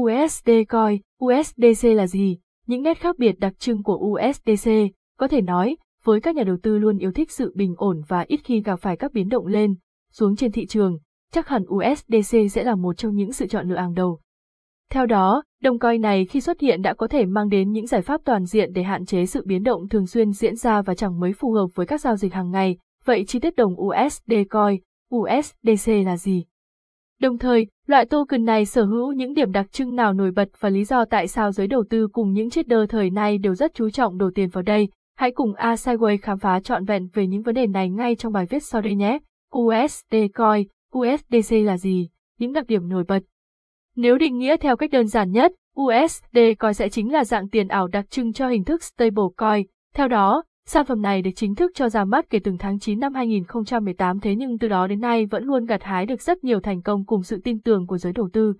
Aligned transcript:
USD 0.00 0.50
Coin, 0.68 1.00
USDC 1.24 1.84
là 1.84 2.06
gì? 2.06 2.38
Những 2.66 2.82
nét 2.82 2.98
khác 2.98 3.18
biệt 3.18 3.38
đặc 3.38 3.58
trưng 3.58 3.82
của 3.82 3.96
USDC, 3.96 4.70
có 5.18 5.28
thể 5.28 5.40
nói, 5.40 5.76
với 6.04 6.20
các 6.20 6.36
nhà 6.36 6.44
đầu 6.44 6.56
tư 6.62 6.78
luôn 6.78 6.98
yêu 6.98 7.12
thích 7.12 7.30
sự 7.30 7.52
bình 7.56 7.74
ổn 7.76 8.02
và 8.08 8.24
ít 8.28 8.40
khi 8.44 8.62
gặp 8.62 8.76
phải 8.76 8.96
các 8.96 9.12
biến 9.12 9.28
động 9.28 9.46
lên, 9.46 9.74
xuống 10.12 10.36
trên 10.36 10.52
thị 10.52 10.66
trường, 10.66 10.98
chắc 11.32 11.48
hẳn 11.48 11.62
USDC 11.62 12.36
sẽ 12.50 12.64
là 12.64 12.74
một 12.74 12.96
trong 12.96 13.14
những 13.14 13.32
sự 13.32 13.46
chọn 13.46 13.68
lựa 13.68 13.76
hàng 13.76 13.94
đầu. 13.94 14.20
Theo 14.90 15.06
đó, 15.06 15.42
đồng 15.62 15.78
coin 15.78 16.00
này 16.00 16.24
khi 16.24 16.40
xuất 16.40 16.60
hiện 16.60 16.82
đã 16.82 16.94
có 16.94 17.08
thể 17.08 17.24
mang 17.26 17.48
đến 17.48 17.72
những 17.72 17.86
giải 17.86 18.02
pháp 18.02 18.20
toàn 18.24 18.44
diện 18.44 18.72
để 18.72 18.82
hạn 18.82 19.04
chế 19.04 19.26
sự 19.26 19.42
biến 19.46 19.62
động 19.62 19.88
thường 19.88 20.06
xuyên 20.06 20.32
diễn 20.32 20.56
ra 20.56 20.82
và 20.82 20.94
chẳng 20.94 21.20
mấy 21.20 21.32
phù 21.32 21.52
hợp 21.52 21.66
với 21.74 21.86
các 21.86 22.00
giao 22.00 22.16
dịch 22.16 22.34
hàng 22.34 22.50
ngày. 22.50 22.76
Vậy 23.04 23.24
chi 23.24 23.40
tiết 23.40 23.56
đồng 23.56 23.74
USD 23.80 24.32
coin, 24.50 24.80
USDC 25.14 25.92
là 26.04 26.16
gì? 26.16 26.44
Đồng 27.20 27.38
thời, 27.38 27.66
loại 27.88 28.06
token 28.06 28.44
này 28.44 28.64
sở 28.64 28.84
hữu 28.84 29.12
những 29.12 29.34
điểm 29.34 29.52
đặc 29.52 29.72
trưng 29.72 29.96
nào 29.96 30.12
nổi 30.12 30.30
bật 30.30 30.48
và 30.60 30.68
lý 30.68 30.84
do 30.84 31.04
tại 31.04 31.28
sao 31.28 31.52
giới 31.52 31.66
đầu 31.66 31.84
tư 31.90 32.08
cùng 32.12 32.32
những 32.32 32.50
trader 32.50 32.80
thời 32.88 33.10
nay 33.10 33.38
đều 33.38 33.54
rất 33.54 33.74
chú 33.74 33.90
trọng 33.90 34.18
đổ 34.18 34.30
tiền 34.34 34.48
vào 34.48 34.62
đây. 34.62 34.88
Hãy 35.16 35.30
cùng 35.30 35.54
A 35.54 35.74
Sideway 35.74 36.18
khám 36.22 36.38
phá 36.38 36.60
trọn 36.60 36.84
vẹn 36.84 37.08
về 37.12 37.26
những 37.26 37.42
vấn 37.42 37.54
đề 37.54 37.66
này 37.66 37.90
ngay 37.90 38.14
trong 38.14 38.32
bài 38.32 38.46
viết 38.46 38.62
sau 38.62 38.80
đây 38.80 38.94
nhé. 38.94 39.18
USD 39.56 40.14
coin, 40.34 40.66
USDC 40.98 41.52
là 41.64 41.76
gì? 41.76 42.08
Những 42.38 42.52
đặc 42.52 42.66
điểm 42.66 42.88
nổi 42.88 43.04
bật. 43.08 43.22
Nếu 43.96 44.18
định 44.18 44.38
nghĩa 44.38 44.56
theo 44.56 44.76
cách 44.76 44.90
đơn 44.90 45.06
giản 45.06 45.30
nhất, 45.30 45.52
USD 45.80 46.38
coin 46.58 46.74
sẽ 46.74 46.88
chính 46.88 47.12
là 47.12 47.24
dạng 47.24 47.48
tiền 47.48 47.68
ảo 47.68 47.88
đặc 47.88 48.10
trưng 48.10 48.32
cho 48.32 48.48
hình 48.48 48.64
thức 48.64 48.82
stablecoin. 48.82 49.66
Theo 49.94 50.08
đó, 50.08 50.42
sản 50.70 50.86
phẩm 50.86 51.02
này 51.02 51.22
được 51.22 51.30
chính 51.36 51.54
thức 51.54 51.72
cho 51.74 51.88
ra 51.88 52.04
mắt 52.04 52.30
kể 52.30 52.38
từ 52.44 52.52
tháng 52.58 52.78
9 52.78 53.00
năm 53.00 53.14
2018 53.14 54.20
thế 54.20 54.34
nhưng 54.34 54.58
từ 54.58 54.68
đó 54.68 54.86
đến 54.86 55.00
nay 55.00 55.26
vẫn 55.26 55.44
luôn 55.44 55.64
gặt 55.64 55.82
hái 55.82 56.06
được 56.06 56.22
rất 56.22 56.44
nhiều 56.44 56.60
thành 56.60 56.82
công 56.82 57.04
cùng 57.04 57.22
sự 57.22 57.40
tin 57.44 57.60
tưởng 57.60 57.86
của 57.86 57.98
giới 57.98 58.12
đầu 58.12 58.28
tư. 58.32 58.54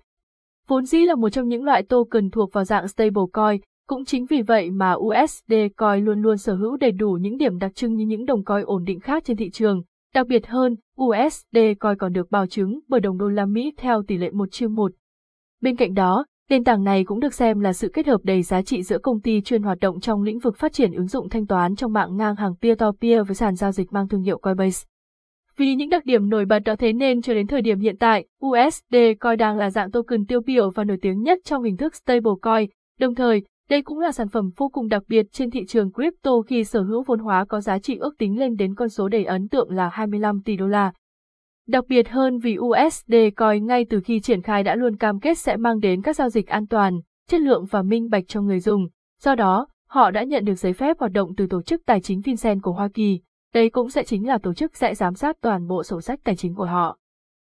Vốn 0.67 0.85
dĩ 0.85 1.05
là 1.05 1.15
một 1.15 1.29
trong 1.29 1.47
những 1.47 1.63
loại 1.63 1.83
token 1.83 2.29
thuộc 2.29 2.53
vào 2.53 2.63
dạng 2.63 2.87
stablecoin, 2.87 3.61
cũng 3.87 4.05
chính 4.05 4.25
vì 4.25 4.41
vậy 4.41 4.71
mà 4.71 4.93
USD 4.93 5.53
coin 5.77 6.05
luôn 6.05 6.21
luôn 6.21 6.37
sở 6.37 6.55
hữu 6.55 6.77
đầy 6.77 6.91
đủ 6.91 7.11
những 7.11 7.37
điểm 7.37 7.59
đặc 7.59 7.75
trưng 7.75 7.95
như 7.95 8.05
những 8.05 8.25
đồng 8.25 8.43
coin 8.43 8.65
ổn 8.65 8.83
định 8.83 8.99
khác 8.99 9.23
trên 9.25 9.37
thị 9.37 9.49
trường. 9.49 9.83
Đặc 10.13 10.27
biệt 10.27 10.47
hơn, 10.47 10.75
USD 11.01 11.57
coin 11.79 11.97
còn 11.97 12.13
được 12.13 12.31
bảo 12.31 12.47
chứng 12.47 12.79
bởi 12.87 12.99
đồng 12.99 13.17
đô 13.17 13.27
la 13.27 13.45
Mỹ 13.45 13.73
theo 13.77 14.03
tỷ 14.07 14.17
lệ 14.17 14.31
1 14.31 14.47
chia 14.51 14.67
1. 14.67 14.91
Bên 15.61 15.75
cạnh 15.75 15.93
đó, 15.93 16.25
nền 16.49 16.63
tảng 16.63 16.83
này 16.83 17.03
cũng 17.03 17.19
được 17.19 17.33
xem 17.33 17.59
là 17.59 17.73
sự 17.73 17.89
kết 17.93 18.07
hợp 18.07 18.21
đầy 18.23 18.41
giá 18.41 18.61
trị 18.61 18.83
giữa 18.83 18.97
công 18.97 19.21
ty 19.21 19.41
chuyên 19.41 19.63
hoạt 19.63 19.79
động 19.79 19.99
trong 19.99 20.23
lĩnh 20.23 20.39
vực 20.39 20.57
phát 20.57 20.73
triển 20.73 20.91
ứng 20.91 21.07
dụng 21.07 21.29
thanh 21.29 21.47
toán 21.47 21.75
trong 21.75 21.93
mạng 21.93 22.17
ngang 22.17 22.35
hàng 22.35 22.53
peer-to-peer 22.61 23.27
với 23.27 23.35
sàn 23.35 23.55
giao 23.55 23.71
dịch 23.71 23.91
mang 23.91 24.07
thương 24.07 24.21
hiệu 24.21 24.37
Coinbase. 24.37 24.85
Vì 25.57 25.75
những 25.75 25.89
đặc 25.89 26.05
điểm 26.05 26.29
nổi 26.29 26.45
bật 26.45 26.59
đó 26.59 26.75
thế 26.75 26.93
nên 26.93 27.21
cho 27.21 27.33
đến 27.33 27.47
thời 27.47 27.61
điểm 27.61 27.79
hiện 27.79 27.97
tại, 27.97 28.25
USD 28.45 28.95
Coin 29.19 29.37
đang 29.37 29.57
là 29.57 29.69
dạng 29.69 29.91
token 29.91 30.25
tiêu 30.25 30.41
biểu 30.41 30.71
và 30.71 30.83
nổi 30.83 30.97
tiếng 31.01 31.21
nhất 31.21 31.39
trong 31.43 31.63
hình 31.63 31.77
thức 31.77 31.95
stablecoin, 31.95 32.69
đồng 32.99 33.15
thời, 33.15 33.43
đây 33.69 33.81
cũng 33.81 33.99
là 33.99 34.11
sản 34.11 34.29
phẩm 34.29 34.49
vô 34.57 34.69
cùng 34.69 34.87
đặc 34.87 35.03
biệt 35.07 35.25
trên 35.31 35.51
thị 35.51 35.65
trường 35.65 35.91
crypto 35.91 36.31
khi 36.47 36.63
sở 36.63 36.81
hữu 36.81 37.03
vốn 37.03 37.19
hóa 37.19 37.45
có 37.45 37.61
giá 37.61 37.79
trị 37.79 37.97
ước 37.97 38.17
tính 38.17 38.39
lên 38.39 38.55
đến 38.55 38.75
con 38.75 38.89
số 38.89 39.07
đầy 39.07 39.25
ấn 39.25 39.47
tượng 39.47 39.71
là 39.71 39.89
25 39.89 40.41
tỷ 40.45 40.55
đô 40.55 40.67
la. 40.67 40.91
Đặc 41.69 41.85
biệt 41.87 42.09
hơn 42.09 42.39
vì 42.39 42.57
USD 42.57 43.13
Coin 43.35 43.65
ngay 43.65 43.85
từ 43.89 43.99
khi 43.99 44.19
triển 44.19 44.41
khai 44.41 44.63
đã 44.63 44.75
luôn 44.75 44.95
cam 44.95 45.19
kết 45.19 45.37
sẽ 45.37 45.57
mang 45.57 45.79
đến 45.79 46.01
các 46.01 46.15
giao 46.15 46.29
dịch 46.29 46.47
an 46.47 46.67
toàn, 46.67 46.99
chất 47.27 47.41
lượng 47.41 47.65
và 47.65 47.81
minh 47.81 48.09
bạch 48.09 48.23
cho 48.27 48.41
người 48.41 48.59
dùng. 48.59 48.87
Do 49.21 49.35
đó, 49.35 49.67
họ 49.89 50.11
đã 50.11 50.23
nhận 50.23 50.45
được 50.45 50.55
giấy 50.55 50.73
phép 50.73 50.99
hoạt 50.99 51.11
động 51.11 51.35
từ 51.37 51.47
Tổ 51.47 51.61
chức 51.61 51.81
Tài 51.85 52.01
chính 52.01 52.21
FinCEN 52.21 52.59
của 52.61 52.71
Hoa 52.71 52.89
Kỳ. 52.93 53.19
Đây 53.53 53.69
cũng 53.69 53.89
sẽ 53.89 54.03
chính 54.03 54.27
là 54.27 54.37
tổ 54.37 54.53
chức 54.53 54.75
sẽ 54.75 54.95
giám 54.95 55.13
sát 55.13 55.37
toàn 55.41 55.67
bộ 55.67 55.83
sổ 55.83 56.01
sách 56.01 56.19
tài 56.23 56.35
chính 56.35 56.55
của 56.55 56.65
họ. 56.65 56.97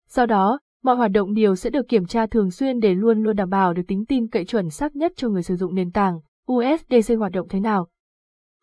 Do 0.09 0.25
đó, 0.25 0.59
mọi 0.83 0.95
hoạt 0.95 1.11
động 1.11 1.33
đều 1.33 1.55
sẽ 1.55 1.69
được 1.69 1.87
kiểm 1.87 2.05
tra 2.05 2.25
thường 2.25 2.51
xuyên 2.51 2.79
để 2.79 2.93
luôn 2.93 3.23
luôn 3.23 3.35
đảm 3.35 3.49
bảo 3.49 3.73
được 3.73 3.83
tính 3.87 4.05
tin 4.05 4.27
cậy 4.27 4.45
chuẩn 4.45 4.69
xác 4.69 4.95
nhất 4.95 5.11
cho 5.15 5.29
người 5.29 5.43
sử 5.43 5.55
dụng 5.55 5.75
nền 5.75 5.91
tảng. 5.91 6.19
USDC 6.51 7.17
hoạt 7.17 7.31
động 7.31 7.47
thế 7.49 7.59
nào? 7.59 7.87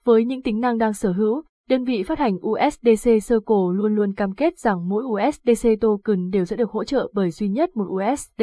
Với 0.05 0.25
những 0.25 0.42
tính 0.42 0.61
năng 0.61 0.78
đang 0.78 0.92
sở 0.92 1.12
hữu, 1.12 1.42
đơn 1.73 1.84
vị 1.84 2.03
phát 2.03 2.19
hành 2.19 2.37
USDC 2.37 3.05
Circle 3.05 3.73
luôn 3.73 3.95
luôn 3.95 4.14
cam 4.14 4.35
kết 4.35 4.58
rằng 4.58 4.89
mỗi 4.89 5.05
USDC 5.05 5.69
token 5.80 6.30
đều 6.30 6.45
sẽ 6.45 6.57
được 6.57 6.70
hỗ 6.70 6.85
trợ 6.85 7.11
bởi 7.13 7.30
duy 7.30 7.48
nhất 7.48 7.77
một 7.77 7.85
USD. 7.89 8.42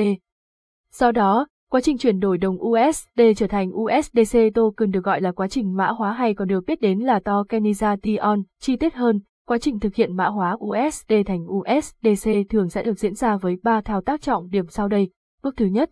Do 0.93 1.11
đó, 1.11 1.47
quá 1.71 1.81
trình 1.81 1.97
chuyển 1.97 2.19
đổi 2.19 2.37
đồng 2.37 2.57
USD 2.61 3.21
trở 3.37 3.47
thành 3.47 3.71
USDC 3.73 4.39
token 4.55 4.91
được 4.91 5.03
gọi 5.03 5.21
là 5.21 5.31
quá 5.31 5.47
trình 5.47 5.75
mã 5.75 5.87
hóa 5.87 6.13
hay 6.13 6.33
còn 6.33 6.47
được 6.47 6.63
biết 6.67 6.81
đến 6.81 6.99
là 6.99 7.19
tokenization. 7.19 8.43
Chi 8.59 8.75
tiết 8.75 8.93
hơn, 8.93 9.19
quá 9.47 9.57
trình 9.57 9.79
thực 9.79 9.95
hiện 9.95 10.15
mã 10.15 10.27
hóa 10.27 10.57
USD 10.65 11.13
thành 11.25 11.45
USDC 11.47 12.29
thường 12.49 12.69
sẽ 12.69 12.83
được 12.83 12.99
diễn 12.99 13.13
ra 13.13 13.37
với 13.37 13.57
3 13.63 13.81
thao 13.81 14.01
tác 14.01 14.21
trọng 14.21 14.49
điểm 14.49 14.65
sau 14.69 14.87
đây. 14.87 15.09
Bước 15.43 15.57
thứ 15.57 15.65
nhất, 15.65 15.91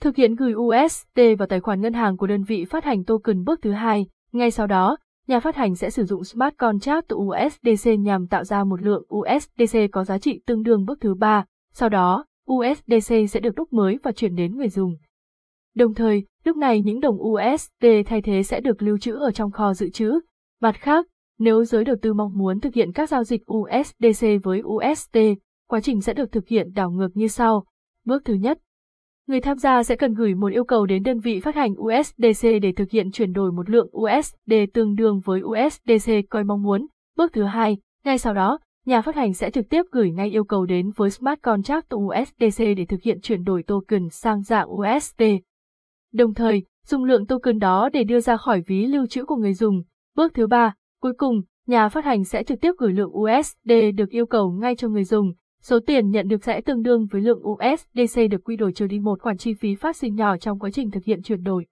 thực 0.00 0.16
hiện 0.16 0.34
gửi 0.34 0.54
USD 0.54 1.20
vào 1.38 1.46
tài 1.48 1.60
khoản 1.60 1.80
ngân 1.80 1.92
hàng 1.92 2.16
của 2.16 2.26
đơn 2.26 2.42
vị 2.42 2.64
phát 2.64 2.84
hành 2.84 3.04
token. 3.04 3.44
Bước 3.44 3.58
thứ 3.62 3.72
hai, 3.72 4.06
ngay 4.32 4.50
sau 4.50 4.66
đó, 4.66 4.96
nhà 5.26 5.40
phát 5.40 5.56
hành 5.56 5.74
sẽ 5.74 5.90
sử 5.90 6.04
dụng 6.04 6.24
smart 6.24 6.56
contract 6.56 7.08
từ 7.08 7.16
USDC 7.16 7.90
nhằm 7.98 8.26
tạo 8.26 8.44
ra 8.44 8.64
một 8.64 8.82
lượng 8.82 9.02
USDC 9.14 9.78
có 9.92 10.04
giá 10.04 10.18
trị 10.18 10.40
tương 10.46 10.62
đương 10.62 10.84
bước 10.84 10.98
thứ 11.00 11.14
ba. 11.14 11.44
Sau 11.72 11.88
đó, 11.88 12.24
USDC 12.52 13.14
sẽ 13.30 13.40
được 13.40 13.54
đúc 13.54 13.72
mới 13.72 13.98
và 14.02 14.12
chuyển 14.12 14.34
đến 14.34 14.56
người 14.56 14.68
dùng. 14.68 14.96
Đồng 15.74 15.94
thời, 15.94 16.24
lúc 16.44 16.56
này 16.56 16.82
những 16.82 17.00
đồng 17.00 17.18
USD 17.22 17.86
thay 18.06 18.22
thế 18.22 18.42
sẽ 18.42 18.60
được 18.60 18.82
lưu 18.82 18.98
trữ 18.98 19.14
ở 19.14 19.30
trong 19.30 19.50
kho 19.50 19.74
dự 19.74 19.90
trữ. 19.90 20.20
Mặt 20.60 20.76
khác, 20.80 21.06
nếu 21.38 21.64
giới 21.64 21.84
đầu 21.84 21.96
tư 22.02 22.14
mong 22.14 22.38
muốn 22.38 22.60
thực 22.60 22.74
hiện 22.74 22.92
các 22.92 23.08
giao 23.08 23.24
dịch 23.24 23.42
USDC 23.52 24.26
với 24.42 24.62
USD, 24.62 25.18
quá 25.68 25.80
trình 25.80 26.00
sẽ 26.00 26.12
được 26.14 26.32
thực 26.32 26.48
hiện 26.48 26.72
đảo 26.74 26.90
ngược 26.90 27.16
như 27.16 27.28
sau. 27.28 27.64
Bước 28.04 28.22
thứ 28.24 28.34
nhất, 28.34 28.58
người 29.26 29.40
tham 29.40 29.58
gia 29.58 29.82
sẽ 29.82 29.96
cần 29.96 30.14
gửi 30.14 30.34
một 30.34 30.52
yêu 30.52 30.64
cầu 30.64 30.86
đến 30.86 31.02
đơn 31.02 31.20
vị 31.20 31.40
phát 31.40 31.54
hành 31.54 31.72
USDC 31.72 32.48
để 32.62 32.72
thực 32.72 32.90
hiện 32.90 33.10
chuyển 33.10 33.32
đổi 33.32 33.52
một 33.52 33.70
lượng 33.70 33.88
USD 33.96 34.52
tương 34.74 34.94
đương 34.94 35.20
với 35.24 35.40
USDC 35.42 36.12
coi 36.30 36.44
mong 36.44 36.62
muốn. 36.62 36.86
Bước 37.16 37.32
thứ 37.32 37.42
hai, 37.42 37.76
ngay 38.04 38.18
sau 38.18 38.34
đó, 38.34 38.58
nhà 38.86 39.02
phát 39.02 39.16
hành 39.16 39.34
sẽ 39.34 39.50
trực 39.50 39.68
tiếp 39.68 39.82
gửi 39.92 40.10
ngay 40.10 40.30
yêu 40.30 40.44
cầu 40.44 40.66
đến 40.66 40.90
với 40.96 41.10
Smart 41.10 41.40
Contract 41.42 41.94
USDC 41.94 42.58
để 42.76 42.84
thực 42.88 43.02
hiện 43.02 43.20
chuyển 43.20 43.44
đổi 43.44 43.62
token 43.62 44.08
sang 44.10 44.42
dạng 44.42 44.68
USD. 44.72 45.22
Đồng 46.12 46.34
thời, 46.34 46.62
dùng 46.86 47.04
lượng 47.04 47.26
token 47.26 47.58
đó 47.58 47.88
để 47.92 48.04
đưa 48.04 48.20
ra 48.20 48.36
khỏi 48.36 48.62
ví 48.66 48.86
lưu 48.86 49.06
trữ 49.06 49.24
của 49.24 49.36
người 49.36 49.54
dùng. 49.54 49.82
Bước 50.14 50.34
thứ 50.34 50.46
ba, 50.46 50.74
cuối 51.00 51.12
cùng, 51.18 51.42
nhà 51.66 51.88
phát 51.88 52.04
hành 52.04 52.24
sẽ 52.24 52.44
trực 52.44 52.60
tiếp 52.60 52.72
gửi 52.78 52.92
lượng 52.92 53.16
USD 53.16 53.72
được 53.94 54.10
yêu 54.10 54.26
cầu 54.26 54.50
ngay 54.50 54.76
cho 54.76 54.88
người 54.88 55.04
dùng, 55.04 55.32
Số 55.68 55.80
tiền 55.80 56.10
nhận 56.10 56.28
được 56.28 56.44
sẽ 56.44 56.60
tương 56.60 56.82
đương 56.82 57.06
với 57.06 57.20
lượng 57.20 57.42
USDC 57.48 58.20
được 58.30 58.44
quy 58.44 58.56
đổi 58.56 58.72
trừ 58.72 58.86
đi 58.86 58.98
một 58.98 59.20
khoản 59.20 59.36
chi 59.36 59.54
phí 59.54 59.74
phát 59.74 59.96
sinh 59.96 60.14
nhỏ 60.14 60.36
trong 60.36 60.58
quá 60.58 60.70
trình 60.70 60.90
thực 60.90 61.04
hiện 61.04 61.22
chuyển 61.22 61.42
đổi. 61.42 61.66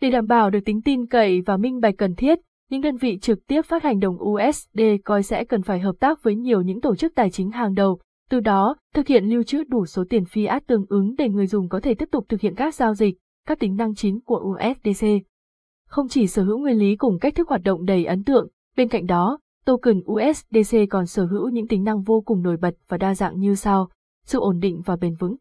Để 0.00 0.10
đảm 0.10 0.26
bảo 0.26 0.50
được 0.50 0.58
tính 0.64 0.82
tin 0.82 1.06
cậy 1.06 1.40
và 1.40 1.56
minh 1.56 1.80
bạch 1.80 1.94
cần 1.98 2.14
thiết, 2.14 2.38
những 2.70 2.80
đơn 2.80 2.96
vị 2.96 3.18
trực 3.18 3.46
tiếp 3.46 3.62
phát 3.62 3.82
hành 3.82 4.00
đồng 4.00 4.18
USD 4.22 4.80
coi 5.04 5.22
sẽ 5.22 5.44
cần 5.44 5.62
phải 5.62 5.80
hợp 5.80 5.94
tác 6.00 6.22
với 6.22 6.36
nhiều 6.36 6.62
những 6.62 6.80
tổ 6.80 6.96
chức 6.96 7.14
tài 7.14 7.30
chính 7.30 7.50
hàng 7.50 7.74
đầu, 7.74 8.00
từ 8.30 8.40
đó 8.40 8.76
thực 8.94 9.06
hiện 9.06 9.24
lưu 9.24 9.42
trữ 9.42 9.64
đủ 9.64 9.86
số 9.86 10.04
tiền 10.10 10.22
fiat 10.22 10.60
tương 10.66 10.86
ứng 10.88 11.14
để 11.18 11.28
người 11.28 11.46
dùng 11.46 11.68
có 11.68 11.80
thể 11.80 11.94
tiếp 11.94 12.08
tục 12.12 12.24
thực 12.28 12.40
hiện 12.40 12.54
các 12.54 12.74
giao 12.74 12.94
dịch, 12.94 13.16
các 13.46 13.58
tính 13.58 13.76
năng 13.76 13.94
chính 13.94 14.20
của 14.20 14.54
USDC. 14.54 15.06
Không 15.88 16.08
chỉ 16.08 16.26
sở 16.26 16.44
hữu 16.44 16.58
nguyên 16.58 16.78
lý 16.78 16.96
cùng 16.96 17.18
cách 17.18 17.34
thức 17.34 17.48
hoạt 17.48 17.62
động 17.62 17.84
đầy 17.84 18.04
ấn 18.04 18.24
tượng, 18.24 18.48
bên 18.76 18.88
cạnh 18.88 19.06
đó, 19.06 19.38
Token 19.68 20.00
USDC 20.12 20.76
còn 20.90 21.06
sở 21.06 21.26
hữu 21.26 21.48
những 21.48 21.68
tính 21.68 21.84
năng 21.84 22.02
vô 22.02 22.20
cùng 22.20 22.42
nổi 22.42 22.56
bật 22.56 22.74
và 22.88 22.98
đa 22.98 23.14
dạng 23.14 23.40
như 23.40 23.54
sau, 23.54 23.88
sự 24.24 24.40
ổn 24.40 24.58
định 24.60 24.82
và 24.84 24.96
bền 24.96 25.14
vững. 25.14 25.36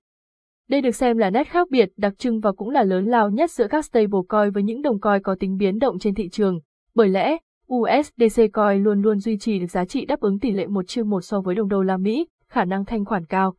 Đây 0.69 0.81
được 0.81 0.95
xem 0.95 1.17
là 1.17 1.29
nét 1.29 1.47
khác 1.47 1.67
biệt, 1.71 1.89
đặc 1.97 2.13
trưng 2.17 2.39
và 2.39 2.51
cũng 2.51 2.69
là 2.69 2.83
lớn 2.83 3.05
lao 3.05 3.29
nhất 3.29 3.51
giữa 3.51 3.67
các 3.67 3.85
stablecoin 3.85 4.51
với 4.53 4.63
những 4.63 4.81
đồng 4.81 4.99
coin 4.99 5.21
có 5.23 5.35
tính 5.39 5.57
biến 5.57 5.79
động 5.79 5.99
trên 5.99 6.15
thị 6.15 6.29
trường. 6.29 6.59
Bởi 6.95 7.09
lẽ, 7.09 7.37
USDC 7.73 8.41
coin 8.53 8.83
luôn 8.83 9.01
luôn 9.01 9.19
duy 9.19 9.37
trì 9.37 9.59
được 9.59 9.67
giá 9.67 9.85
trị 9.85 10.05
đáp 10.05 10.19
ứng 10.19 10.39
tỷ 10.39 10.51
lệ 10.51 10.67
1 10.67 10.87
chia 10.87 11.03
1 11.03 11.21
so 11.21 11.41
với 11.41 11.55
đồng 11.55 11.69
đô 11.69 11.81
la 11.81 11.97
Mỹ, 11.97 12.27
khả 12.49 12.65
năng 12.65 12.85
thanh 12.85 13.05
khoản 13.05 13.25
cao. 13.25 13.55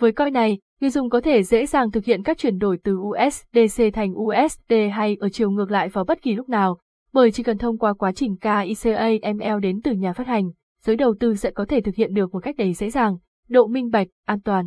Với 0.00 0.12
coin 0.12 0.32
này, 0.32 0.58
người 0.80 0.90
dùng 0.90 1.10
có 1.10 1.20
thể 1.20 1.42
dễ 1.42 1.66
dàng 1.66 1.90
thực 1.90 2.04
hiện 2.04 2.22
các 2.22 2.38
chuyển 2.38 2.58
đổi 2.58 2.78
từ 2.84 2.96
USDC 2.96 3.82
thành 3.92 4.14
USD 4.14 4.72
hay 4.92 5.16
ở 5.20 5.28
chiều 5.28 5.50
ngược 5.50 5.70
lại 5.70 5.88
vào 5.88 6.04
bất 6.04 6.22
kỳ 6.22 6.34
lúc 6.34 6.48
nào, 6.48 6.78
bởi 7.14 7.32
chỉ 7.32 7.42
cần 7.42 7.58
thông 7.58 7.78
qua 7.78 7.92
quá 7.92 8.12
trình 8.12 8.36
KICAML 8.36 9.60
đến 9.62 9.80
từ 9.84 9.92
nhà 9.92 10.12
phát 10.12 10.26
hành, 10.26 10.50
giới 10.82 10.96
đầu 10.96 11.14
tư 11.20 11.34
sẽ 11.34 11.50
có 11.50 11.64
thể 11.68 11.80
thực 11.80 11.94
hiện 11.94 12.14
được 12.14 12.34
một 12.34 12.40
cách 12.40 12.56
đầy 12.56 12.72
dễ 12.72 12.90
dàng, 12.90 13.16
độ 13.48 13.66
minh 13.66 13.90
bạch, 13.90 14.06
an 14.26 14.40
toàn. 14.40 14.66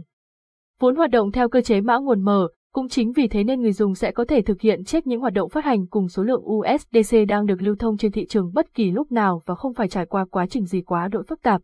Vốn 0.79 0.95
hoạt 0.95 1.09
động 1.09 1.31
theo 1.31 1.49
cơ 1.49 1.61
chế 1.61 1.81
mã 1.81 1.97
nguồn 1.97 2.21
mở, 2.21 2.47
cũng 2.73 2.89
chính 2.89 3.11
vì 3.11 3.27
thế 3.27 3.43
nên 3.43 3.61
người 3.61 3.71
dùng 3.71 3.95
sẽ 3.95 4.11
có 4.11 4.25
thể 4.25 4.41
thực 4.41 4.61
hiện 4.61 4.83
check 4.83 5.07
những 5.07 5.21
hoạt 5.21 5.33
động 5.33 5.49
phát 5.49 5.65
hành 5.65 5.87
cùng 5.87 6.07
số 6.09 6.23
lượng 6.23 6.43
USDC 6.45 7.17
đang 7.27 7.45
được 7.45 7.61
lưu 7.61 7.75
thông 7.75 7.97
trên 7.97 8.11
thị 8.11 8.25
trường 8.25 8.51
bất 8.53 8.73
kỳ 8.73 8.91
lúc 8.91 9.11
nào 9.11 9.41
và 9.45 9.55
không 9.55 9.73
phải 9.73 9.87
trải 9.87 10.05
qua 10.05 10.25
quá 10.25 10.45
trình 10.49 10.65
gì 10.65 10.81
quá 10.81 11.07
độ 11.07 11.23
phức 11.27 11.41
tạp. 11.41 11.61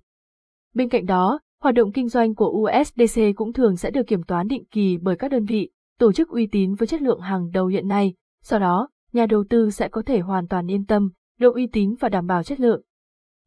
Bên 0.74 0.90
cạnh 0.90 1.06
đó, 1.06 1.40
hoạt 1.62 1.76
động 1.76 1.92
kinh 1.92 2.08
doanh 2.08 2.36
của 2.36 2.50
USDC 2.50 3.22
cũng 3.36 3.54
thường 3.54 3.76
sẽ 3.76 3.92
được 3.92 4.08
kiểm 4.08 4.24
toán 4.24 4.48
định 4.48 4.64
kỳ 4.72 4.98
bởi 5.02 5.16
các 5.16 5.32
đơn 5.32 5.46
vị, 5.46 5.70
tổ 6.00 6.12
chức 6.12 6.30
uy 6.30 6.48
tín 6.48 6.76
với 6.76 6.88
chất 6.88 7.02
lượng 7.02 7.20
hàng 7.20 7.52
đầu 7.52 7.68
hiện 7.68 7.88
nay. 7.88 8.14
Sau 8.44 8.60
đó, 8.60 8.90
nhà 9.14 9.26
đầu 9.26 9.44
tư 9.50 9.70
sẽ 9.70 9.88
có 9.88 10.02
thể 10.06 10.20
hoàn 10.20 10.48
toàn 10.48 10.72
yên 10.72 10.86
tâm, 10.86 11.12
độ 11.40 11.54
uy 11.54 11.68
tín 11.68 11.96
và 12.00 12.10
đảm 12.10 12.28
bảo 12.28 12.44
chất 12.44 12.60
lượng. 12.60 12.82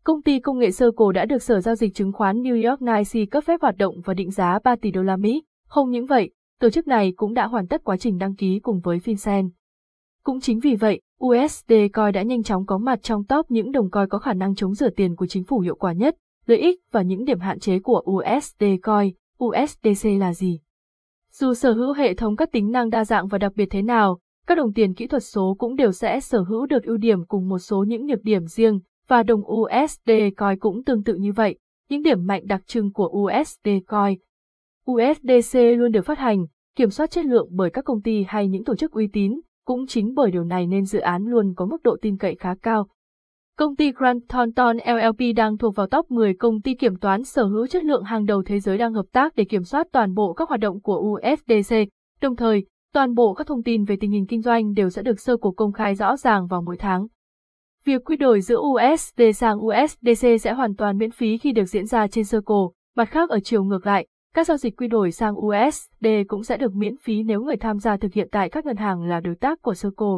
Công 0.04 0.22
ty 0.22 0.40
công 0.40 0.58
nghệ 0.58 0.70
sơ 0.70 0.90
cổ 0.96 1.12
đã 1.12 1.24
được 1.24 1.42
Sở 1.42 1.60
Giao 1.60 1.74
dịch 1.74 1.94
Chứng 1.94 2.12
khoán 2.12 2.42
New 2.42 2.70
York 2.70 2.82
NYSE 2.82 3.26
cấp 3.26 3.44
phép 3.44 3.62
hoạt 3.62 3.76
động 3.76 3.94
và 4.04 4.14
định 4.14 4.30
giá 4.30 4.58
3 4.64 4.76
tỷ 4.76 4.90
đô 4.90 5.02
la 5.02 5.16
Mỹ. 5.16 5.42
Không 5.68 5.90
những 5.90 6.06
vậy, 6.06 6.30
tổ 6.60 6.70
chức 6.70 6.86
này 6.86 7.12
cũng 7.16 7.34
đã 7.34 7.46
hoàn 7.46 7.66
tất 7.66 7.84
quá 7.84 7.96
trình 7.96 8.18
đăng 8.18 8.34
ký 8.34 8.60
cùng 8.62 8.80
với 8.80 8.98
FinCEN. 8.98 9.50
Cũng 10.22 10.40
chính 10.40 10.60
vì 10.60 10.74
vậy, 10.74 11.00
USD 11.24 11.72
Coin 11.92 12.12
đã 12.12 12.22
nhanh 12.22 12.42
chóng 12.42 12.66
có 12.66 12.78
mặt 12.78 13.02
trong 13.02 13.24
top 13.24 13.50
những 13.50 13.72
đồng 13.72 13.90
coin 13.90 14.08
có 14.08 14.18
khả 14.18 14.32
năng 14.32 14.54
chống 14.54 14.74
rửa 14.74 14.90
tiền 14.90 15.16
của 15.16 15.26
chính 15.26 15.44
phủ 15.44 15.58
hiệu 15.58 15.74
quả 15.74 15.92
nhất, 15.92 16.16
lợi 16.46 16.58
ích 16.58 16.80
và 16.90 17.02
những 17.02 17.24
điểm 17.24 17.40
hạn 17.40 17.58
chế 17.58 17.78
của 17.78 18.04
USD 18.10 18.64
Coin, 18.82 19.14
USDC 19.44 20.08
là 20.18 20.34
gì? 20.34 20.60
Dù 21.32 21.54
sở 21.54 21.72
hữu 21.72 21.92
hệ 21.92 22.14
thống 22.14 22.36
các 22.36 22.52
tính 22.52 22.70
năng 22.70 22.90
đa 22.90 23.04
dạng 23.04 23.28
và 23.28 23.38
đặc 23.38 23.52
biệt 23.56 23.66
thế 23.70 23.82
nào, 23.82 24.18
các 24.46 24.54
đồng 24.54 24.72
tiền 24.72 24.94
kỹ 24.94 25.06
thuật 25.06 25.22
số 25.24 25.56
cũng 25.58 25.76
đều 25.76 25.92
sẽ 25.92 26.20
sở 26.20 26.40
hữu 26.40 26.66
được 26.66 26.84
ưu 26.84 26.96
điểm 26.96 27.24
cùng 27.24 27.48
một 27.48 27.58
số 27.58 27.84
những 27.84 28.06
nhược 28.06 28.22
điểm 28.22 28.46
riêng, 28.46 28.80
và 29.08 29.22
đồng 29.22 29.40
USD 29.52 30.10
Coin 30.36 30.58
cũng 30.58 30.84
tương 30.84 31.02
tự 31.02 31.14
như 31.14 31.32
vậy, 31.32 31.58
những 31.88 32.02
điểm 32.02 32.26
mạnh 32.26 32.42
đặc 32.46 32.66
trưng 32.66 32.92
của 32.92 33.08
USD 33.08 33.68
Coin. 33.86 34.18
USDC 34.90 35.58
luôn 35.76 35.92
được 35.92 36.02
phát 36.02 36.18
hành, 36.18 36.46
kiểm 36.76 36.90
soát 36.90 37.10
chất 37.10 37.24
lượng 37.24 37.48
bởi 37.50 37.70
các 37.70 37.84
công 37.84 38.02
ty 38.02 38.24
hay 38.28 38.48
những 38.48 38.64
tổ 38.64 38.76
chức 38.76 38.92
uy 38.92 39.08
tín, 39.12 39.40
cũng 39.64 39.86
chính 39.86 40.14
bởi 40.14 40.30
điều 40.30 40.44
này 40.44 40.66
nên 40.66 40.84
dự 40.84 40.98
án 40.98 41.24
luôn 41.24 41.54
có 41.56 41.66
mức 41.66 41.82
độ 41.82 41.96
tin 42.02 42.16
cậy 42.16 42.34
khá 42.34 42.54
cao. 42.62 42.88
Công 43.58 43.76
ty 43.76 43.92
Grant 43.92 44.22
Thornton 44.28 44.76
LLP 44.76 45.36
đang 45.36 45.58
thuộc 45.58 45.76
vào 45.76 45.86
top 45.86 46.10
10 46.10 46.34
công 46.34 46.60
ty 46.60 46.74
kiểm 46.74 46.96
toán 46.96 47.24
sở 47.24 47.44
hữu 47.44 47.66
chất 47.66 47.84
lượng 47.84 48.02
hàng 48.02 48.26
đầu 48.26 48.42
thế 48.42 48.60
giới 48.60 48.78
đang 48.78 48.94
hợp 48.94 49.06
tác 49.12 49.36
để 49.36 49.44
kiểm 49.44 49.62
soát 49.64 49.86
toàn 49.92 50.14
bộ 50.14 50.32
các 50.32 50.48
hoạt 50.48 50.60
động 50.60 50.80
của 50.80 50.98
USDC. 50.98 51.76
Đồng 52.20 52.36
thời, 52.36 52.64
toàn 52.96 53.14
bộ 53.14 53.34
các 53.34 53.46
thông 53.46 53.62
tin 53.62 53.84
về 53.84 53.96
tình 54.00 54.10
hình 54.10 54.26
kinh 54.26 54.42
doanh 54.42 54.74
đều 54.74 54.90
sẽ 54.90 55.02
được 55.02 55.20
sơ 55.20 55.36
cổ 55.36 55.50
công 55.50 55.72
khai 55.72 55.94
rõ 55.94 56.16
ràng 56.16 56.46
vào 56.46 56.62
mỗi 56.62 56.76
tháng. 56.76 57.06
Việc 57.84 58.04
quy 58.04 58.16
đổi 58.16 58.40
giữa 58.40 58.58
USD 58.58 59.22
sang 59.34 59.58
USDC 59.66 60.26
sẽ 60.40 60.52
hoàn 60.52 60.76
toàn 60.76 60.98
miễn 60.98 61.10
phí 61.10 61.38
khi 61.38 61.52
được 61.52 61.64
diễn 61.64 61.86
ra 61.86 62.06
trên 62.06 62.24
Circle, 62.24 62.56
mặt 62.96 63.04
khác 63.04 63.30
ở 63.30 63.40
chiều 63.40 63.64
ngược 63.64 63.86
lại, 63.86 64.06
các 64.34 64.46
giao 64.46 64.56
dịch 64.56 64.76
quy 64.76 64.88
đổi 64.88 65.12
sang 65.12 65.34
USD 65.38 66.06
cũng 66.28 66.42
sẽ 66.42 66.56
được 66.56 66.74
miễn 66.74 66.96
phí 66.96 67.22
nếu 67.22 67.42
người 67.42 67.56
tham 67.56 67.78
gia 67.78 67.96
thực 67.96 68.12
hiện 68.12 68.28
tại 68.32 68.50
các 68.50 68.66
ngân 68.66 68.76
hàng 68.76 69.02
là 69.02 69.20
đối 69.20 69.34
tác 69.34 69.62
của 69.62 69.74
Circle. 69.74 70.16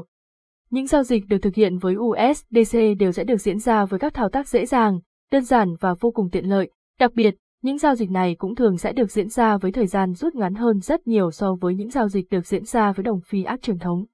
Những 0.70 0.86
giao 0.86 1.02
dịch 1.02 1.22
được 1.28 1.38
thực 1.42 1.54
hiện 1.54 1.78
với 1.78 1.94
USDC 1.96 2.78
đều 2.98 3.12
sẽ 3.12 3.24
được 3.24 3.40
diễn 3.40 3.58
ra 3.58 3.84
với 3.84 4.00
các 4.00 4.14
thao 4.14 4.28
tác 4.28 4.48
dễ 4.48 4.66
dàng, 4.66 5.00
đơn 5.32 5.44
giản 5.44 5.74
và 5.80 5.94
vô 6.00 6.10
cùng 6.10 6.30
tiện 6.30 6.44
lợi. 6.44 6.70
Đặc 7.00 7.14
biệt, 7.14 7.34
những 7.62 7.78
giao 7.78 7.94
dịch 7.94 8.10
này 8.10 8.34
cũng 8.38 8.54
thường 8.54 8.78
sẽ 8.78 8.92
được 8.92 9.10
diễn 9.10 9.28
ra 9.28 9.56
với 9.56 9.72
thời 9.72 9.86
gian 9.86 10.14
rút 10.14 10.34
ngắn 10.34 10.54
hơn 10.54 10.80
rất 10.80 11.06
nhiều 11.06 11.30
so 11.30 11.54
với 11.60 11.74
những 11.74 11.90
giao 11.90 12.08
dịch 12.08 12.30
được 12.30 12.46
diễn 12.46 12.64
ra 12.64 12.92
với 12.92 13.04
đồng 13.04 13.20
fiat 13.30 13.56
truyền 13.56 13.78
thống. 13.78 14.04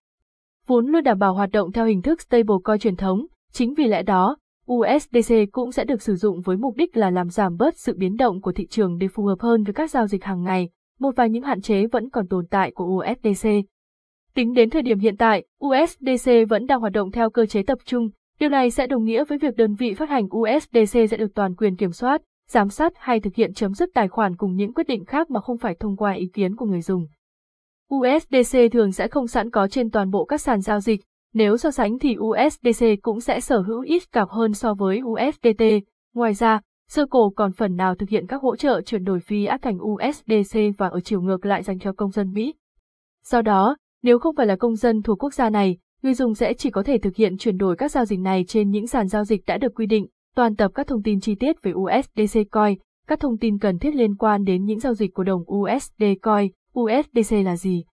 Vốn 0.67 0.87
luôn 0.87 1.05
đảm 1.05 1.19
bảo 1.19 1.35
hoạt 1.35 1.51
động 1.51 1.73
theo 1.73 1.87
hình 1.87 2.03
thức 2.03 2.21
stablecoin 2.21 2.79
truyền 2.79 2.97
thống, 2.97 3.27
chính 3.53 3.75
vì 3.75 3.85
lẽ 3.85 4.03
đó, 4.03 4.37
USDC 4.73 5.35
cũng 5.53 5.73
sẽ 5.73 5.85
được 5.85 6.03
sử 6.03 6.15
dụng 6.15 6.41
với 6.41 6.57
mục 6.57 6.77
đích 6.77 6.97
là 6.97 7.11
làm 7.11 7.29
giảm 7.29 7.57
bớt 7.57 7.79
sự 7.79 7.95
biến 7.97 8.17
động 8.17 8.41
của 8.41 8.53
thị 8.53 8.67
trường 8.67 8.99
để 8.99 9.09
phù 9.09 9.25
hợp 9.25 9.41
hơn 9.41 9.65
với 9.65 9.75
các 9.75 9.91
giao 9.91 10.07
dịch 10.07 10.25
hàng 10.25 10.45
ngày. 10.45 10.69
Một 11.01 11.17
vài 11.17 11.31
những 11.31 11.43
hạn 11.43 11.61
chế 11.61 11.87
vẫn 11.87 12.11
còn 12.11 12.29
tồn 12.29 12.47
tại 12.51 12.71
của 12.71 12.85
USDC. 12.85 13.49
Tính 14.35 14.55
đến 14.55 14.71
thời 14.71 14.83
điểm 14.83 14.99
hiện 14.99 15.17
tại, 15.17 15.45
USDC 15.65 16.31
vẫn 16.49 16.67
đang 16.67 16.81
hoạt 16.81 16.93
động 16.93 17.11
theo 17.11 17.31
cơ 17.31 17.47
chế 17.47 17.63
tập 17.63 17.79
trung. 17.85 18.09
Điều 18.41 18.49
này 18.49 18.71
sẽ 18.71 18.87
đồng 18.87 19.05
nghĩa 19.05 19.25
với 19.25 19.39
việc 19.39 19.57
đơn 19.57 19.75
vị 19.75 19.95
phát 19.95 20.09
hành 20.09 20.25
USDC 20.37 20.99
sẽ 21.11 21.17
được 21.17 21.35
toàn 21.35 21.55
quyền 21.55 21.77
kiểm 21.77 21.93
soát, 21.93 22.23
giám 22.55 22.69
sát 22.69 22.93
hay 22.97 23.21
thực 23.21 23.35
hiện 23.35 23.55
chấm 23.55 23.75
dứt 23.75 23.89
tài 23.95 24.09
khoản 24.09 24.37
cùng 24.37 24.57
những 24.57 24.75
quyết 24.75 24.87
định 24.87 25.05
khác 25.05 25.31
mà 25.31 25.41
không 25.41 25.59
phải 25.59 25.75
thông 25.81 25.97
qua 25.97 26.13
ý 26.13 26.27
kiến 26.33 26.57
của 26.57 26.67
người 26.67 26.81
dùng. 26.81 27.07
USDC 27.95 28.59
thường 28.73 28.93
sẽ 28.93 29.09
không 29.09 29.27
sẵn 29.27 29.51
có 29.51 29.69
trên 29.69 29.91
toàn 29.91 30.11
bộ 30.11 30.25
các 30.25 30.41
sàn 30.41 30.61
giao 30.61 30.81
dịch, 30.81 31.01
nếu 31.35 31.57
so 31.57 31.71
sánh 31.71 31.99
thì 31.99 32.17
USDC 32.19 32.87
cũng 33.03 33.21
sẽ 33.21 33.41
sở 33.41 33.61
hữu 33.61 33.81
ít 33.81 34.03
cặp 34.13 34.29
hơn 34.29 34.55
so 34.55 34.75
với 34.75 35.01
USDT. 35.03 35.63
Ngoài 36.15 36.35
ra, 36.35 36.61
Circle 36.95 37.21
còn 37.37 37.53
phần 37.53 37.77
nào 37.77 37.95
thực 37.95 38.09
hiện 38.09 38.27
các 38.27 38.43
hỗ 38.43 38.57
trợ 38.57 38.81
chuyển 38.81 39.05
đổi 39.05 39.21
phi 39.21 39.45
áp 39.45 39.63
thành 39.63 39.79
USDC 39.83 40.59
và 40.79 40.89
ở 40.89 41.01
chiều 41.01 41.21
ngược 41.21 41.47
lại 41.47 41.63
dành 41.63 41.79
cho 41.79 41.93
công 41.93 42.11
dân 42.11 42.33
Mỹ. 42.33 42.55
Do 43.25 43.43
đó, 43.43 43.77
nếu 44.03 44.19
không 44.19 44.37
phải 44.37 44.47
là 44.47 44.57
công 44.57 44.77
dân 44.77 45.03
thuộc 45.03 45.23
quốc 45.23 45.35
gia 45.35 45.51
này, 45.51 45.79
người 46.03 46.15
dùng 46.15 46.35
sẽ 46.35 46.55
chỉ 46.55 46.71
có 46.71 46.83
thể 46.83 46.99
thực 46.99 47.17
hiện 47.17 47.37
chuyển 47.39 47.59
đổi 47.59 47.77
các 47.77 47.91
giao 47.91 48.05
dịch 48.05 48.19
này 48.19 48.45
trên 48.49 48.71
những 48.71 48.87
sàn 48.87 49.09
giao 49.09 49.25
dịch 49.25 49.47
đã 49.47 49.59
được 49.59 49.75
quy 49.75 49.87
định, 49.87 50.07
toàn 50.35 50.57
tập 50.57 50.71
các 50.75 50.87
thông 50.87 51.03
tin 51.03 51.21
chi 51.21 51.35
tiết 51.35 51.63
về 51.63 51.73
USDC 51.73 52.41
Coin, 52.51 52.79
các 53.07 53.21
thông 53.21 53.39
tin 53.39 53.59
cần 53.59 53.79
thiết 53.79 53.95
liên 53.95 54.17
quan 54.17 54.45
đến 54.45 54.65
những 54.65 54.81
giao 54.81 54.95
dịch 54.95 55.15
của 55.15 55.25
đồng 55.25 55.43
USD 55.53 56.03
Coin, 56.23 56.53
USDC 56.79 57.33
là 57.45 57.57
gì. 57.57 57.85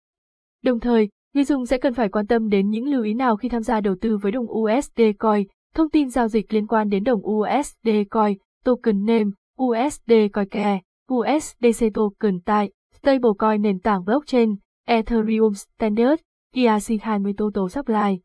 Đồng 0.63 0.79
thời, 0.79 1.09
người 1.33 1.43
dùng 1.43 1.65
sẽ 1.65 1.77
cần 1.77 1.93
phải 1.93 2.09
quan 2.09 2.27
tâm 2.27 2.49
đến 2.49 2.69
những 2.69 2.85
lưu 2.85 3.03
ý 3.03 3.13
nào 3.13 3.37
khi 3.37 3.49
tham 3.49 3.63
gia 3.63 3.81
đầu 3.81 3.95
tư 4.01 4.17
với 4.17 4.31
đồng 4.31 4.45
USD 4.49 5.01
Coin, 5.19 5.47
thông 5.75 5.89
tin 5.89 6.09
giao 6.09 6.27
dịch 6.27 6.53
liên 6.53 6.67
quan 6.67 6.89
đến 6.89 7.03
đồng 7.03 7.21
USD 7.25 7.89
Coin, 8.11 8.37
token 8.63 9.05
name, 9.05 9.31
USD 9.61 10.11
Coin 10.33 10.49
Care, 10.49 10.81
USDC 11.13 11.85
token 11.93 12.39
tại, 12.45 12.71
stablecoin 12.93 13.61
nền 13.61 13.79
tảng 13.79 14.05
blockchain, 14.05 14.55
Ethereum 14.87 15.53
Standard, 15.53 16.21
ERC20 16.55 17.33
Total 17.37 17.67
Supply. 17.69 18.19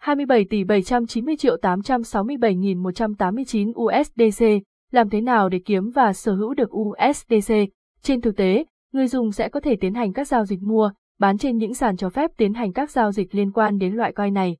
27 0.00 0.44
tỷ 0.44 0.64
790 0.64 1.36
triệu 1.36 1.56
867.189 1.62 3.72
USDC, 3.72 4.44
làm 4.90 5.10
thế 5.10 5.20
nào 5.20 5.48
để 5.48 5.60
kiếm 5.64 5.90
và 5.90 6.12
sở 6.12 6.34
hữu 6.34 6.54
được 6.54 6.70
USDC? 6.76 7.54
Trên 8.02 8.20
thực 8.20 8.36
tế, 8.36 8.64
người 8.92 9.06
dùng 9.06 9.32
sẽ 9.32 9.48
có 9.48 9.60
thể 9.60 9.76
tiến 9.80 9.94
hành 9.94 10.12
các 10.12 10.28
giao 10.28 10.44
dịch 10.44 10.62
mua, 10.62 10.90
bán 11.18 11.38
trên 11.38 11.56
những 11.56 11.74
sàn 11.74 11.96
cho 11.96 12.10
phép 12.10 12.30
tiến 12.36 12.54
hành 12.54 12.72
các 12.72 12.90
giao 12.90 13.12
dịch 13.12 13.34
liên 13.34 13.52
quan 13.52 13.78
đến 13.78 13.94
loại 13.94 14.12
coin 14.12 14.34
này. 14.34 14.56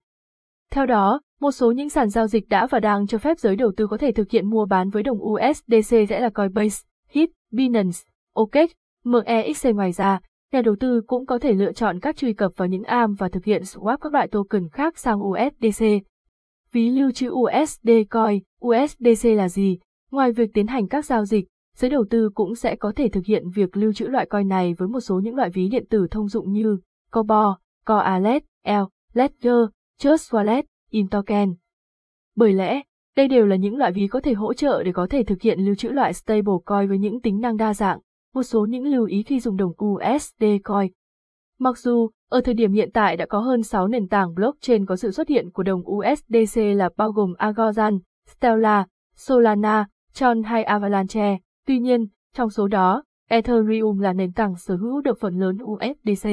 Theo 0.71 0.87
đó, 0.87 1.21
một 1.41 1.51
số 1.51 1.73
những 1.73 1.91
sàn 1.91 2.09
giao 2.09 2.27
dịch 2.27 2.49
đã 2.49 2.67
và 2.67 2.81
đang 2.81 3.07
cho 3.07 3.19
phép 3.19 3.39
giới 3.39 3.57
đầu 3.57 3.73
tư 3.77 3.87
có 3.87 3.97
thể 3.97 4.13
thực 4.13 4.31
hiện 4.31 4.51
mua 4.51 4.67
bán 4.67 4.91
với 4.91 5.03
đồng 5.03 5.19
USDC 5.23 5.97
sẽ 6.09 6.21
là 6.21 6.29
Coinbase, 6.29 6.87
HIT, 7.09 7.31
Binance, 7.53 7.99
OKEx, 8.35 8.71
MEXC 9.05 9.75
ngoài 9.75 9.93
ra, 9.93 10.21
nhà 10.53 10.63
đầu 10.63 10.77
tư 10.81 11.01
cũng 11.07 11.27
có 11.27 11.39
thể 11.39 11.53
lựa 11.53 11.73
chọn 11.73 12.01
các 12.01 12.17
truy 12.17 12.33
cập 12.33 12.53
vào 12.57 12.69
những 12.69 12.83
ARM 12.83 13.15
và 13.15 13.29
thực 13.29 13.45
hiện 13.45 13.63
swap 13.63 13.97
các 13.97 14.13
loại 14.13 14.29
token 14.29 14.69
khác 14.69 14.99
sang 14.99 15.23
USDC. 15.23 15.85
Ví 16.73 16.91
lưu 16.91 17.11
trữ 17.11 17.31
USD 17.31 17.91
Coin, 18.11 18.43
USDC 18.65 19.25
là 19.25 19.49
gì? 19.49 19.79
Ngoài 20.11 20.33
việc 20.33 20.51
tiến 20.55 20.67
hành 20.67 20.89
các 20.89 21.05
giao 21.05 21.25
dịch, 21.25 21.49
giới 21.77 21.91
đầu 21.91 22.05
tư 22.11 22.31
cũng 22.35 22.55
sẽ 22.55 22.77
có 22.77 22.93
thể 22.97 23.09
thực 23.09 23.25
hiện 23.25 23.51
việc 23.51 23.77
lưu 23.77 23.93
trữ 23.93 24.07
loại 24.07 24.27
coin 24.27 24.49
này 24.49 24.75
với 24.75 24.89
một 24.89 25.01
số 25.01 25.21
những 25.21 25.35
loại 25.35 25.51
ví 25.51 25.69
điện 25.69 25.87
tử 25.91 26.07
thông 26.11 26.29
dụng 26.29 26.53
như 26.53 26.79
Cobo, 27.13 27.59
Coalet, 27.87 28.45
L, 28.65 28.71
Ledger, 29.13 29.69
Trust 29.99 30.35
Wallet, 30.35 30.63
Intoken. 30.91 31.55
Bởi 32.37 32.53
lẽ, 32.53 32.83
đây 33.17 33.29
đều 33.29 33.47
là 33.47 33.57
những 33.57 33.77
loại 33.77 33.93
ví 33.93 34.07
có 34.07 34.21
thể 34.21 34.33
hỗ 34.33 34.55
trợ 34.55 34.83
để 34.83 34.93
có 34.93 35.07
thể 35.11 35.23
thực 35.23 35.43
hiện 35.43 35.61
lưu 35.61 35.75
trữ 35.75 35.89
loại 35.89 36.15
stablecoin 36.15 36.89
với 36.89 36.99
những 36.99 37.21
tính 37.21 37.41
năng 37.41 37.57
đa 37.57 37.75
dạng, 37.75 37.99
một 38.35 38.43
số 38.43 38.67
những 38.67 38.85
lưu 38.85 39.07
ý 39.07 39.23
khi 39.23 39.41
dùng 39.41 39.57
đồng 39.57 39.73
USD 39.85 40.45
Coin. 40.65 40.93
Mặc 41.59 41.79
dù, 41.79 42.11
ở 42.31 42.41
thời 42.41 42.55
điểm 42.55 42.73
hiện 42.73 42.91
tại 42.93 43.17
đã 43.17 43.27
có 43.27 43.39
hơn 43.39 43.63
6 43.63 43.89
nền 43.89 44.09
tảng 44.09 44.35
blockchain 44.35 44.87
có 44.87 44.97
sự 44.97 45.11
xuất 45.11 45.29
hiện 45.29 45.51
của 45.51 45.63
đồng 45.63 45.83
USDC 45.91 46.61
là 46.77 46.89
bao 46.97 47.13
gồm 47.13 47.35
Algorand, 47.39 48.01
Stellar, 48.29 48.85
Solana, 49.17 49.87
Tron 50.13 50.43
hay 50.43 50.65
Avalanche, 50.65 51.39
tuy 51.67 51.79
nhiên, 51.79 52.07
trong 52.35 52.51
số 52.51 52.69
đó, 52.69 53.05
Ethereum 53.29 53.99
là 53.99 54.13
nền 54.13 54.33
tảng 54.33 54.57
sở 54.57 54.77
hữu 54.77 55.01
được 55.01 55.21
phần 55.21 55.39
lớn 55.39 55.59
USDC. 55.63 56.29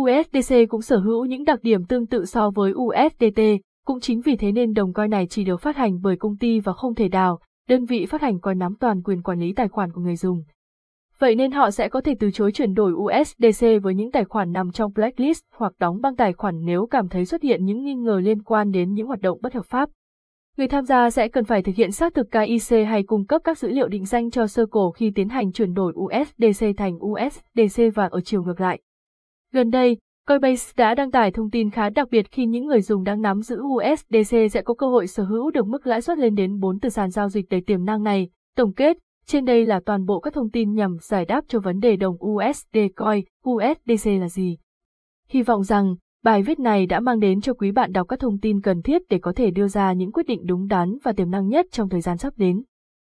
USDC 0.00 0.54
cũng 0.68 0.82
sở 0.82 0.98
hữu 0.98 1.24
những 1.24 1.44
đặc 1.44 1.62
điểm 1.62 1.84
tương 1.84 2.06
tự 2.06 2.24
so 2.24 2.50
với 2.50 2.72
USDT, 2.72 3.40
cũng 3.86 4.00
chính 4.00 4.20
vì 4.20 4.36
thế 4.36 4.52
nên 4.52 4.72
đồng 4.72 4.92
coin 4.92 5.10
này 5.10 5.26
chỉ 5.30 5.44
được 5.44 5.60
phát 5.60 5.76
hành 5.76 6.00
bởi 6.02 6.16
công 6.16 6.36
ty 6.36 6.60
và 6.60 6.72
không 6.72 6.94
thể 6.94 7.08
đào, 7.08 7.40
đơn 7.68 7.84
vị 7.84 8.06
phát 8.06 8.20
hành 8.20 8.40
coin 8.40 8.58
nắm 8.58 8.74
toàn 8.80 9.02
quyền 9.02 9.22
quản 9.22 9.40
lý 9.40 9.52
tài 9.52 9.68
khoản 9.68 9.92
của 9.92 10.00
người 10.00 10.16
dùng. 10.16 10.42
Vậy 11.18 11.34
nên 11.34 11.50
họ 11.52 11.70
sẽ 11.70 11.88
có 11.88 12.00
thể 12.00 12.14
từ 12.20 12.30
chối 12.30 12.52
chuyển 12.52 12.74
đổi 12.74 12.92
USDC 12.92 13.66
với 13.82 13.94
những 13.94 14.10
tài 14.10 14.24
khoản 14.24 14.52
nằm 14.52 14.72
trong 14.72 14.92
blacklist 14.94 15.40
hoặc 15.54 15.72
đóng 15.78 16.00
băng 16.00 16.16
tài 16.16 16.32
khoản 16.32 16.64
nếu 16.64 16.86
cảm 16.86 17.08
thấy 17.08 17.24
xuất 17.24 17.42
hiện 17.42 17.64
những 17.64 17.84
nghi 17.84 17.94
ngờ 17.94 18.20
liên 18.20 18.42
quan 18.42 18.70
đến 18.70 18.92
những 18.92 19.06
hoạt 19.06 19.20
động 19.20 19.38
bất 19.42 19.54
hợp 19.54 19.66
pháp. 19.66 19.90
Người 20.56 20.68
tham 20.68 20.84
gia 20.84 21.10
sẽ 21.10 21.28
cần 21.28 21.44
phải 21.44 21.62
thực 21.62 21.74
hiện 21.74 21.92
xác 21.92 22.14
thực 22.14 22.26
KIC 22.30 22.86
hay 22.86 23.02
cung 23.02 23.26
cấp 23.26 23.40
các 23.44 23.58
dữ 23.58 23.68
liệu 23.68 23.88
định 23.88 24.04
danh 24.04 24.30
cho 24.30 24.46
Circle 24.46 24.82
khi 24.94 25.12
tiến 25.14 25.28
hành 25.28 25.52
chuyển 25.52 25.74
đổi 25.74 25.92
USDC 25.96 26.66
thành 26.76 26.98
USDC 27.04 27.82
và 27.94 28.06
ở 28.06 28.20
chiều 28.20 28.42
ngược 28.42 28.60
lại. 28.60 28.80
Gần 29.52 29.70
đây, 29.70 29.96
Coinbase 30.28 30.72
đã 30.76 30.94
đăng 30.94 31.10
tải 31.10 31.30
thông 31.30 31.50
tin 31.50 31.70
khá 31.70 31.90
đặc 31.90 32.08
biệt 32.10 32.30
khi 32.30 32.46
những 32.46 32.66
người 32.66 32.80
dùng 32.80 33.04
đang 33.04 33.22
nắm 33.22 33.42
giữ 33.42 33.60
USDC 33.62 34.36
sẽ 34.52 34.62
có 34.64 34.74
cơ 34.74 34.86
hội 34.86 35.06
sở 35.06 35.24
hữu 35.24 35.50
được 35.50 35.66
mức 35.66 35.86
lãi 35.86 36.00
suất 36.00 36.18
lên 36.18 36.34
đến 36.34 36.60
4 36.60 36.80
từ 36.80 36.88
sàn 36.88 37.10
giao 37.10 37.28
dịch 37.28 37.48
đầy 37.50 37.60
tiềm 37.60 37.84
năng 37.84 38.02
này. 38.02 38.28
Tổng 38.56 38.72
kết, 38.72 38.96
trên 39.26 39.44
đây 39.44 39.66
là 39.66 39.80
toàn 39.86 40.04
bộ 40.04 40.20
các 40.20 40.34
thông 40.34 40.50
tin 40.50 40.74
nhằm 40.74 40.96
giải 41.00 41.24
đáp 41.24 41.44
cho 41.48 41.60
vấn 41.60 41.80
đề 41.80 41.96
đồng 41.96 42.16
USD 42.24 42.76
Coin, 42.96 43.24
USDC 43.48 44.06
là 44.20 44.28
gì. 44.28 44.58
Hy 45.28 45.42
vọng 45.42 45.62
rằng, 45.62 45.94
bài 46.22 46.42
viết 46.42 46.58
này 46.58 46.86
đã 46.86 47.00
mang 47.00 47.20
đến 47.20 47.40
cho 47.40 47.54
quý 47.54 47.72
bạn 47.72 47.92
đọc 47.92 48.08
các 48.08 48.20
thông 48.20 48.38
tin 48.38 48.60
cần 48.60 48.82
thiết 48.82 49.02
để 49.08 49.18
có 49.18 49.32
thể 49.36 49.50
đưa 49.50 49.68
ra 49.68 49.92
những 49.92 50.12
quyết 50.12 50.26
định 50.26 50.46
đúng 50.46 50.66
đắn 50.66 50.98
và 51.04 51.12
tiềm 51.12 51.30
năng 51.30 51.48
nhất 51.48 51.66
trong 51.70 51.88
thời 51.88 52.00
gian 52.00 52.18
sắp 52.18 52.32
đến. 52.36 52.62